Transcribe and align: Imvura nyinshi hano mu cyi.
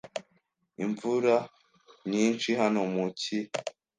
Imvura 0.83 1.35
nyinshi 2.11 2.49
hano 2.61 2.81
mu 2.93 3.05
cyi. 3.19 3.39